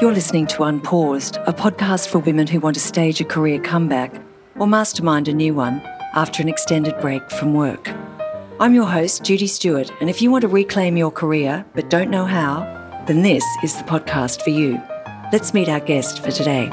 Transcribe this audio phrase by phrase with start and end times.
[0.00, 4.20] You're listening to Unpaused, a podcast for women who want to stage a career comeback
[4.58, 5.80] or mastermind a new one
[6.14, 7.90] after an extended break from work.
[8.58, 12.10] I'm your host, Judy Stewart, and if you want to reclaim your career but don't
[12.10, 12.60] know how,
[13.06, 14.80] then this is the podcast for you.
[15.30, 16.70] Let's meet our guest for today.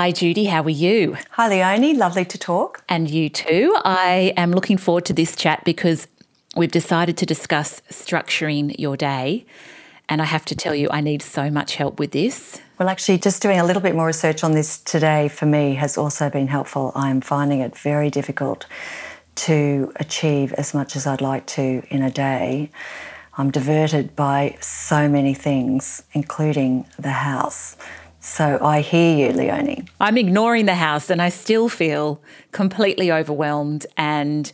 [0.00, 0.44] Hi, Judy.
[0.44, 1.16] How are you?
[1.32, 1.92] Hi, Leonie.
[1.92, 2.84] Lovely to talk.
[2.88, 3.76] And you too.
[3.84, 6.06] I am looking forward to this chat because
[6.54, 9.44] we've decided to discuss structuring your day.
[10.08, 12.60] And I have to tell you, I need so much help with this.
[12.78, 15.98] Well, actually, just doing a little bit more research on this today for me has
[15.98, 16.92] also been helpful.
[16.94, 18.66] I'm finding it very difficult
[19.48, 22.70] to achieve as much as I'd like to in a day.
[23.36, 27.76] I'm diverted by so many things, including the house.
[28.20, 29.84] So I hear you, Leonie.
[30.00, 33.86] I'm ignoring the house and I still feel completely overwhelmed.
[33.96, 34.52] And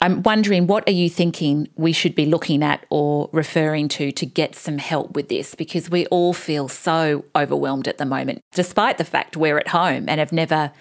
[0.00, 4.26] I'm wondering, what are you thinking we should be looking at or referring to to
[4.26, 5.54] get some help with this?
[5.54, 10.08] Because we all feel so overwhelmed at the moment, despite the fact we're at home
[10.08, 10.72] and have never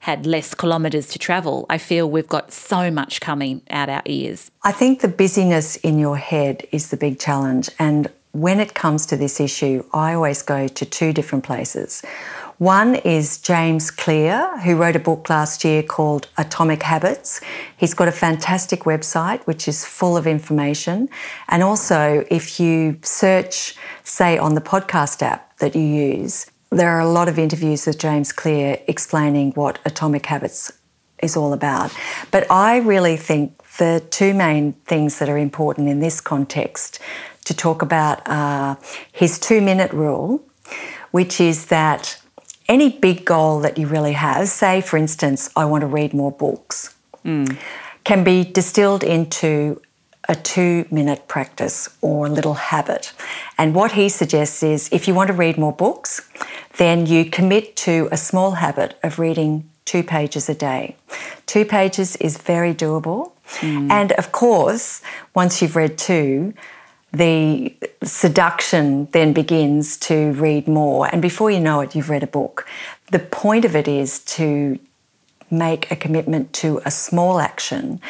[0.00, 1.66] had less kilometres to travel.
[1.68, 4.50] I feel we've got so much coming out our ears.
[4.64, 7.68] I think the busyness in your head is the big challenge.
[7.78, 12.02] And when it comes to this issue, I always go to two different places.
[12.58, 17.40] One is James Clear, who wrote a book last year called Atomic Habits.
[17.76, 21.08] He's got a fantastic website which is full of information.
[21.48, 27.00] And also, if you search, say, on the podcast app that you use, there are
[27.00, 30.70] a lot of interviews with James Clear explaining what Atomic Habits
[31.22, 31.92] is all about.
[32.30, 36.98] But I really think the two main things that are important in this context
[37.44, 38.78] to talk about are
[39.12, 40.42] his two minute rule,
[41.10, 42.20] which is that
[42.68, 46.30] any big goal that you really have, say for instance, I want to read more
[46.30, 47.56] books, mm.
[48.04, 49.80] can be distilled into
[50.28, 53.12] a two minute practice or a little habit.
[53.58, 56.28] And what he suggests is if you want to read more books,
[56.76, 60.94] then you commit to a small habit of reading two pages a day.
[61.46, 63.32] Two pages is very doable.
[63.58, 63.90] Mm.
[63.90, 65.02] And of course,
[65.34, 66.54] once you've read two,
[67.12, 71.08] the seduction then begins to read more.
[71.12, 72.66] And before you know it, you've read a book.
[73.10, 74.78] The point of it is to
[75.50, 78.00] make a commitment to a small action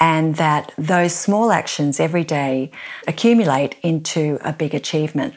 [0.00, 2.70] and that those small actions every day
[3.06, 5.34] accumulate into a big achievement.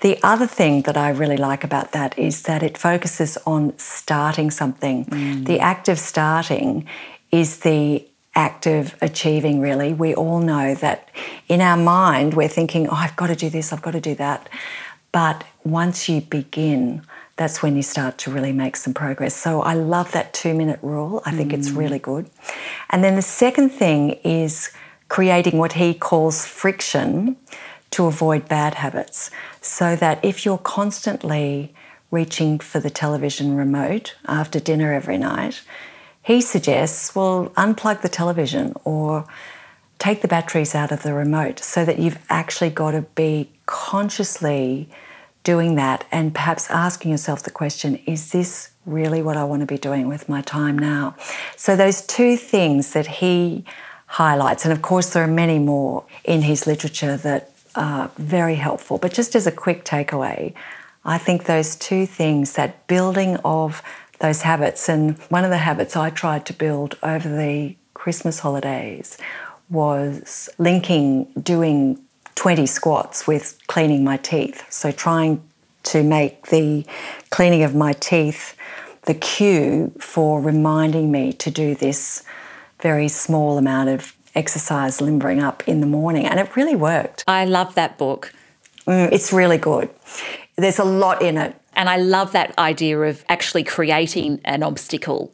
[0.00, 4.50] The other thing that I really like about that is that it focuses on starting
[4.50, 5.04] something.
[5.06, 5.46] Mm.
[5.46, 6.86] The act of starting
[7.30, 8.06] is the
[8.40, 9.92] act of achieving, really.
[9.92, 11.08] We all know that
[11.48, 14.14] in our mind, we're thinking, oh, I've got to do this, I've got to do
[14.16, 14.48] that.
[15.12, 17.02] But once you begin,
[17.36, 19.34] that's when you start to really make some progress.
[19.34, 21.22] So I love that two minute rule.
[21.24, 21.58] I think mm.
[21.58, 22.30] it's really good.
[22.90, 24.70] And then the second thing is
[25.08, 27.36] creating what he calls friction
[27.90, 29.30] to avoid bad habits.
[29.60, 31.74] So that if you're constantly
[32.10, 35.62] reaching for the television remote after dinner every night,
[36.30, 39.26] he suggests, well, unplug the television or
[39.98, 44.88] take the batteries out of the remote so that you've actually got to be consciously
[45.42, 49.66] doing that and perhaps asking yourself the question is this really what I want to
[49.66, 51.16] be doing with my time now?
[51.56, 53.64] So, those two things that he
[54.06, 58.98] highlights, and of course, there are many more in his literature that are very helpful,
[58.98, 60.54] but just as a quick takeaway,
[61.04, 63.82] I think those two things, that building of
[64.20, 64.88] those habits.
[64.88, 69.18] And one of the habits I tried to build over the Christmas holidays
[69.68, 71.98] was linking doing
[72.34, 74.64] 20 squats with cleaning my teeth.
[74.70, 75.42] So trying
[75.84, 76.86] to make the
[77.30, 78.56] cleaning of my teeth
[79.06, 82.22] the cue for reminding me to do this
[82.80, 86.26] very small amount of exercise limbering up in the morning.
[86.26, 87.24] And it really worked.
[87.26, 88.32] I love that book.
[88.86, 89.90] Mm, it's really good.
[90.56, 91.59] There's a lot in it.
[91.80, 95.32] And I love that idea of actually creating an obstacle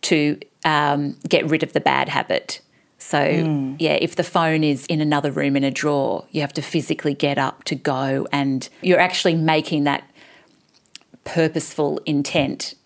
[0.00, 2.62] to um, get rid of the bad habit.
[2.96, 3.76] So, mm.
[3.78, 7.12] yeah, if the phone is in another room in a drawer, you have to physically
[7.12, 10.10] get up to go, and you're actually making that
[11.24, 12.76] purposeful intent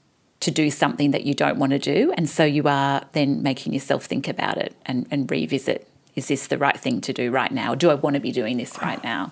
[0.40, 2.12] to do something that you don't want to do.
[2.17, 6.49] And so you are then making yourself think about it and, and revisit is this
[6.49, 7.76] the right thing to do right now?
[7.76, 9.31] Do I want to be doing this right now?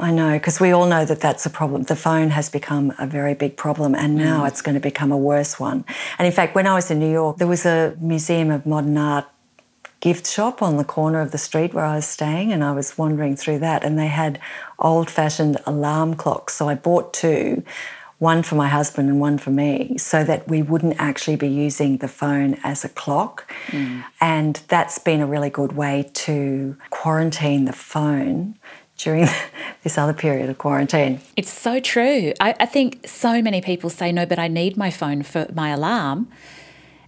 [0.00, 1.82] I know, because we all know that that's a problem.
[1.82, 4.48] The phone has become a very big problem, and now mm.
[4.48, 5.84] it's going to become a worse one.
[6.18, 8.96] And in fact, when I was in New York, there was a Museum of Modern
[8.96, 9.26] Art
[10.00, 12.96] gift shop on the corner of the street where I was staying, and I was
[12.96, 14.38] wandering through that, and they had
[14.78, 16.54] old fashioned alarm clocks.
[16.54, 17.64] So I bought two
[18.20, 21.98] one for my husband and one for me, so that we wouldn't actually be using
[21.98, 23.50] the phone as a clock.
[23.68, 24.04] Mm.
[24.20, 28.56] And that's been a really good way to quarantine the phone
[28.98, 29.26] during
[29.82, 31.20] this other period of quarantine.
[31.36, 32.32] It's so true.
[32.40, 35.70] I, I, think so many people say, no, but I need my phone for my
[35.70, 36.28] alarm.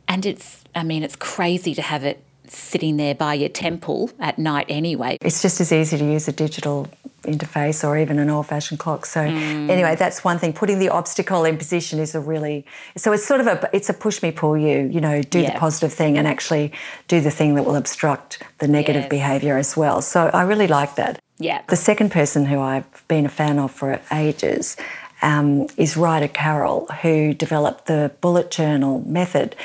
[0.08, 4.38] And it's, I mean, it's crazy to have it sitting there by your temple at
[4.38, 5.18] night anyway.
[5.20, 6.88] It's just as easy to use a digital
[7.22, 9.06] interface or even an old fashioned clock.
[9.06, 9.68] So mm.
[9.68, 10.52] anyway, that's one thing.
[10.52, 12.64] Putting the obstacle in position is a really
[12.96, 15.52] so it's sort of a it's a push me pull you, you know, do yeah.
[15.52, 16.72] the positive thing and actually
[17.08, 19.10] do the thing that will obstruct the negative yes.
[19.10, 20.02] behavior as well.
[20.02, 21.20] So I really like that.
[21.40, 21.62] Yeah.
[21.68, 24.76] The second person who I've been a fan of for ages
[25.22, 29.56] um, is Ryder Carroll, who developed the bullet journal method.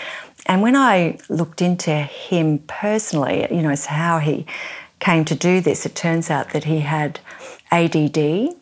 [0.45, 4.45] And when I looked into him personally, you know, how he
[5.00, 7.19] came to do this, it turns out that he had
[7.72, 8.56] ADD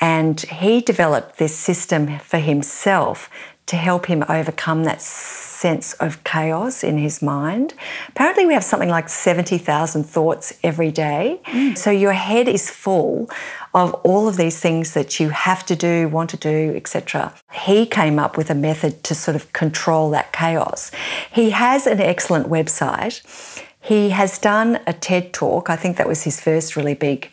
[0.00, 3.30] and he developed this system for himself
[3.68, 7.74] to help him overcome that sense of chaos in his mind.
[8.08, 11.40] Apparently, we have something like 70,000 thoughts every day.
[11.44, 11.76] Mm.
[11.76, 13.28] So your head is full
[13.74, 17.34] of all of these things that you have to do, want to do, etc.
[17.52, 20.90] He came up with a method to sort of control that chaos.
[21.30, 23.22] He has an excellent website.
[23.80, 25.68] He has done a TED talk.
[25.68, 27.30] I think that was his first really big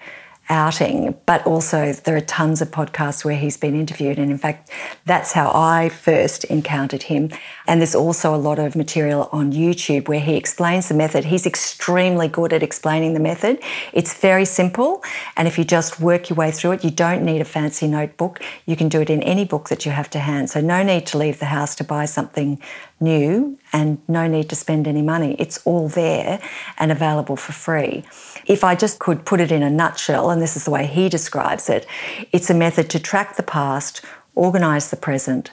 [0.50, 4.20] outing, but also there are tons of podcasts where he's been interviewed.
[4.20, 4.70] And in fact,
[5.06, 7.32] that's how I first encountered him.
[7.68, 11.26] And there's also a lot of material on YouTube where he explains the method.
[11.26, 13.60] He's extremely good at explaining the method.
[13.94, 15.04] It's very simple.
[15.36, 18.42] And if you just work your way through it, you don't need a fancy notebook.
[18.66, 20.50] You can do it in any book that you have to hand.
[20.50, 22.62] So no need to leave the house to buy something
[23.00, 25.36] new and no need to spend any money.
[25.38, 26.42] It's all there
[26.78, 28.04] and available for free.
[28.46, 31.10] If I just could put it in a nutshell, and this is the way he
[31.10, 31.86] describes it,
[32.32, 34.02] it's a method to track the past,
[34.34, 35.52] organise the present,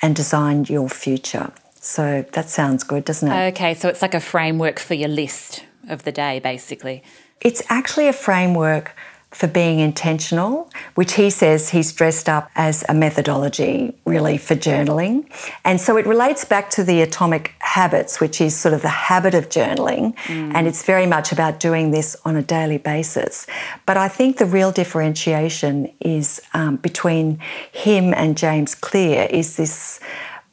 [0.00, 1.52] and design your future.
[1.74, 3.52] So that sounds good, doesn't it?
[3.52, 7.02] Okay, so it's like a framework for your list of the day, basically.
[7.40, 8.94] It's actually a framework
[9.32, 15.24] for being intentional, which he says he's dressed up as a methodology really for journaling.
[15.64, 19.34] And so it relates back to the atomic habits, which is sort of the habit
[19.34, 20.14] of journaling.
[20.26, 20.52] Mm.
[20.54, 23.46] And it's very much about doing this on a daily basis.
[23.86, 27.38] But I think the real differentiation is um, between
[27.72, 29.98] him and James Clear is this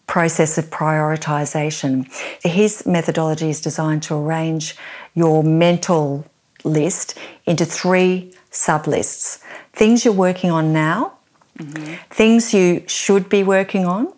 [0.07, 2.09] process of prioritization.
[2.41, 4.75] His methodology is designed to arrange
[5.13, 6.25] your mental
[6.63, 11.13] list into three sub lists things you're working on now,
[11.57, 11.93] mm-hmm.
[12.09, 14.11] things you should be working on,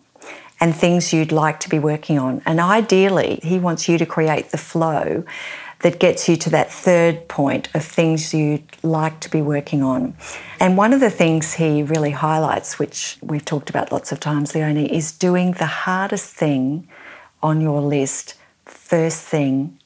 [0.60, 2.42] and things you'd like to be working on.
[2.44, 5.24] And ideally, he wants you to create the flow
[5.80, 10.14] that gets you to that third point of things you'd like to be working on.
[10.60, 14.54] And one of the things he really highlights, which we've talked about lots of times,
[14.54, 16.88] Leonie, is doing the hardest thing
[17.42, 18.34] on your list
[18.64, 19.78] first thing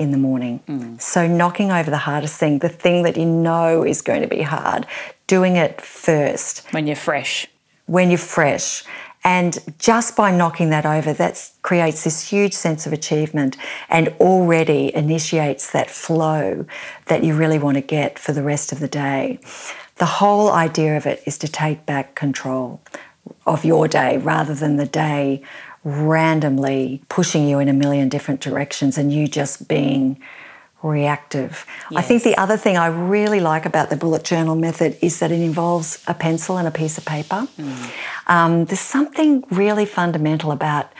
[0.00, 0.60] in the morning.
[0.66, 1.00] Mm.
[1.00, 4.42] So, knocking over the hardest thing, the thing that you know is going to be
[4.42, 4.86] hard,
[5.26, 6.66] doing it first.
[6.72, 7.46] When you're fresh.
[7.86, 8.82] When you're fresh.
[9.22, 13.58] And just by knocking that over, that creates this huge sense of achievement
[13.90, 16.64] and already initiates that flow
[17.06, 19.38] that you really want to get for the rest of the day.
[19.96, 22.80] The whole idea of it is to take back control
[23.46, 25.42] of your day rather than the day
[25.84, 30.20] randomly pushing you in a million different directions and you just being
[30.82, 31.66] reactive.
[31.90, 31.98] Yes.
[31.98, 35.30] I think the other thing I really like about the bullet journal method is that
[35.30, 37.46] it involves a pencil and a piece of paper.
[37.58, 37.90] Mm.
[38.26, 40.90] Um, there's something really fundamental about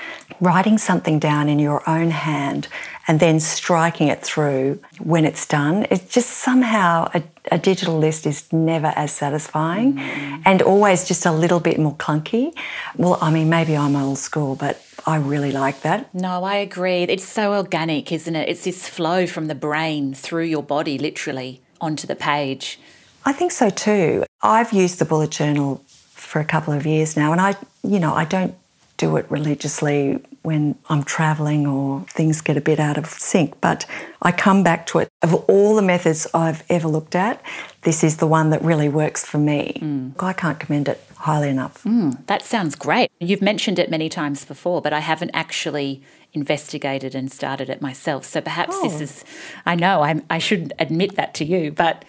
[0.40, 2.68] writing something down in your own hand
[3.11, 5.85] and then striking it through when it's done.
[5.90, 10.43] It's just somehow a, a digital list is never as satisfying mm.
[10.45, 12.57] and always just a little bit more clunky.
[12.97, 16.14] Well, I mean, maybe I'm old school, but I really like that.
[16.14, 17.02] No, I agree.
[17.02, 18.49] It's so organic, isn't it?
[18.49, 22.79] It's this flow from the brain through your body, literally, onto the page.
[23.25, 24.25] I think so too.
[24.40, 28.14] I've used the bullet journal for a couple of years now, and I, you know,
[28.14, 28.55] I don't
[29.00, 33.87] do it religiously when I'm traveling or things get a bit out of sync, but
[34.21, 35.09] I come back to it.
[35.23, 37.42] Of all the methods I've ever looked at,
[37.83, 39.78] this is the one that really works for me.
[39.80, 40.23] Mm.
[40.23, 41.83] I can't commend it highly enough.
[41.85, 43.11] Mm, that sounds great.
[43.21, 46.02] You've mentioned it many times before, but I haven't actually
[46.35, 48.26] investigated and started it myself.
[48.26, 48.83] So perhaps oh.
[48.83, 49.25] this is,
[49.64, 52.04] I know I'm, I should not admit that to you, but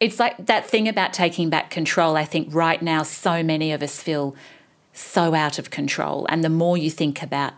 [0.00, 2.16] it's like that thing about taking back control.
[2.16, 4.34] I think right now, so many of us feel
[5.00, 6.26] so out of control.
[6.28, 7.54] And the more you think about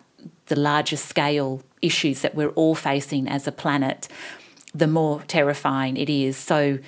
[0.47, 4.09] the larger scale issues that we're all facing as a planet,
[4.75, 6.37] the more terrifying it is.
[6.37, 6.79] So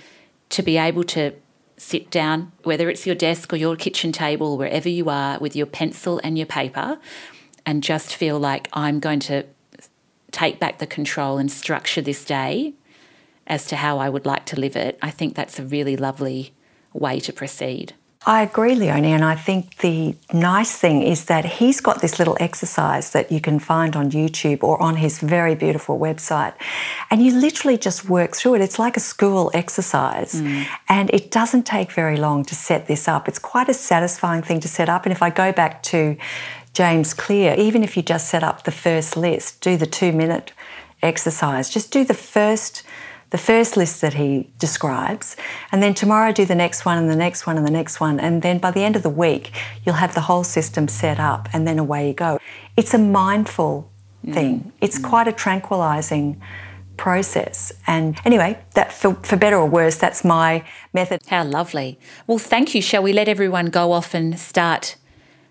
[0.51, 1.33] to be able to
[1.77, 5.67] sit down, whether it's your desk or your kitchen table, wherever you are, with your
[5.67, 6.99] pencil and your paper,
[7.67, 9.45] and just feel like I'm going to
[10.31, 12.75] take back the control and structure this day
[13.47, 16.55] as to how I would like to live it, I think that's a really lovely
[16.93, 17.95] way to proceed.
[18.27, 22.39] I agree, Leonie, and I think the nice thing is that he's got this little
[22.41, 26.55] exercise that you can find on YouTube or on his very beautiful website.
[27.11, 28.61] And you literally just work through it.
[28.63, 30.41] It's like a school exercise.
[30.41, 30.67] Mm.
[30.89, 33.29] And it doesn't take very long to set this up.
[33.29, 35.05] It's quite a satisfying thing to set up.
[35.05, 36.17] And if I go back to
[36.73, 40.53] James Clear, even if you just set up the first list, do the two minute
[41.03, 42.85] exercise, just do the first
[43.35, 45.35] the first list that he describes,
[45.73, 48.21] and then tomorrow do the next one and the next one and the next one.
[48.21, 49.51] And then by the end of the week,
[49.85, 52.39] you'll have the whole system set up, and then away you go.
[52.77, 53.91] It's a mindful
[54.23, 54.71] thing, mm.
[54.81, 55.09] it's mm.
[55.11, 56.41] quite a tranquilizing
[56.97, 57.73] process.
[57.89, 61.21] And anyway, that for, for, better or worse, that's my method.
[61.27, 61.99] How lovely.
[62.29, 62.81] Well, thank you.
[62.81, 64.95] Shall we let everyone go off and start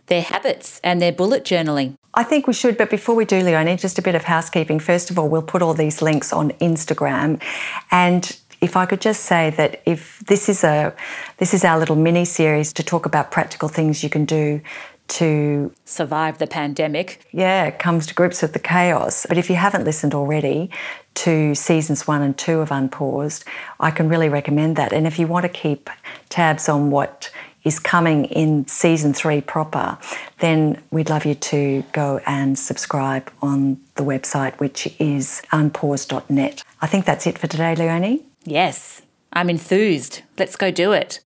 [0.05, 1.97] their habits and their bullet journaling?
[2.13, 4.79] I think we should, but before we do, Leonie, just a bit of housekeeping.
[4.79, 7.41] First of all, we'll put all these links on Instagram.
[7.89, 10.95] And if I could just say that if this is a
[11.37, 14.61] this is our little mini series to talk about practical things you can do
[15.05, 17.25] to survive the pandemic.
[17.31, 19.25] Yeah, it comes to grips with the chaos.
[19.27, 20.69] But if you haven't listened already
[21.15, 23.43] to seasons one and two of Unpaused,
[23.79, 24.93] I can really recommend that.
[24.93, 25.89] And if you want to keep
[26.29, 27.29] tabs on what
[27.63, 29.97] is coming in season three proper,
[30.39, 36.63] then we'd love you to go and subscribe on the website, which is unpause.net.
[36.81, 38.25] I think that's it for today, Leonie.
[38.43, 39.01] Yes,
[39.31, 40.21] I'm enthused.
[40.37, 41.21] Let's go do it.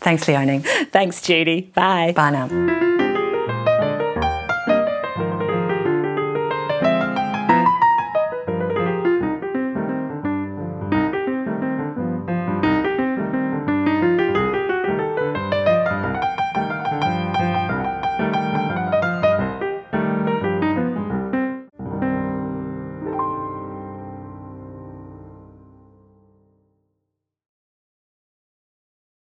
[0.00, 0.58] Thanks, Leonie.
[0.90, 1.70] Thanks, Judy.
[1.74, 2.12] Bye.
[2.14, 2.91] Bye now.